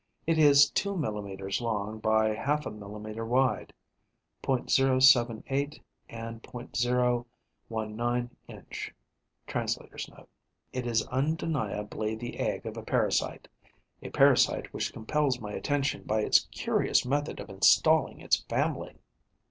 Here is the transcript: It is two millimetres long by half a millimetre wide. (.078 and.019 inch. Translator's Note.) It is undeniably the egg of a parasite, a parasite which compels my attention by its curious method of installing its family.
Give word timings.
It 0.25 0.39
is 0.39 0.67
two 0.71 0.97
millimetres 0.97 1.61
long 1.61 1.99
by 1.99 2.33
half 2.33 2.65
a 2.65 2.71
millimetre 2.71 3.23
wide. 3.23 3.71
(.078 4.41 5.79
and.019 6.09 8.29
inch. 8.47 8.95
Translator's 9.45 10.09
Note.) 10.09 10.27
It 10.73 10.87
is 10.87 11.05
undeniably 11.09 12.15
the 12.15 12.39
egg 12.39 12.65
of 12.65 12.77
a 12.77 12.81
parasite, 12.81 13.47
a 14.01 14.09
parasite 14.09 14.73
which 14.73 14.91
compels 14.91 15.39
my 15.39 15.51
attention 15.51 16.01
by 16.01 16.21
its 16.21 16.47
curious 16.51 17.05
method 17.05 17.39
of 17.39 17.51
installing 17.51 18.21
its 18.21 18.37
family. 18.45 18.95